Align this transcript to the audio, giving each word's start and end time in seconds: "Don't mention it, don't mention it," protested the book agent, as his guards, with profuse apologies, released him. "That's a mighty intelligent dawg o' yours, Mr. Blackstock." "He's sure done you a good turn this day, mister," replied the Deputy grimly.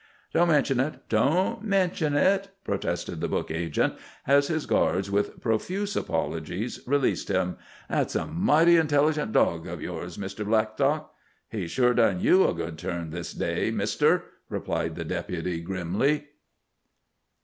"Don't 0.33 0.47
mention 0.47 0.79
it, 0.79 1.07
don't 1.09 1.63
mention 1.63 2.15
it," 2.15 2.49
protested 2.63 3.21
the 3.21 3.27
book 3.27 3.51
agent, 3.51 3.93
as 4.25 4.47
his 4.47 4.65
guards, 4.65 5.11
with 5.11 5.39
profuse 5.39 5.95
apologies, 5.95 6.79
released 6.87 7.27
him. 7.27 7.57
"That's 7.87 8.15
a 8.15 8.25
mighty 8.25 8.77
intelligent 8.77 9.31
dawg 9.31 9.67
o' 9.67 9.77
yours, 9.77 10.17
Mr. 10.17 10.43
Blackstock." 10.43 11.13
"He's 11.49 11.69
sure 11.69 11.93
done 11.93 12.19
you 12.19 12.47
a 12.47 12.53
good 12.55 12.79
turn 12.79 13.11
this 13.11 13.31
day, 13.31 13.69
mister," 13.69 14.23
replied 14.49 14.95
the 14.95 15.05
Deputy 15.05 15.59
grimly. 15.61 16.29